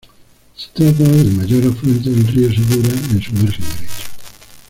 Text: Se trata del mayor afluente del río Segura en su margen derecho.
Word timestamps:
Se 0.55 0.69
trata 0.73 1.03
del 1.03 1.31
mayor 1.33 1.63
afluente 1.71 2.09
del 2.09 2.25
río 2.25 2.49
Segura 2.49 2.89
en 2.89 3.21
su 3.21 3.33
margen 3.33 3.63
derecho. 3.69 3.93